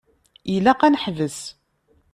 [0.53, 1.39] Ilaq ad neḥbes.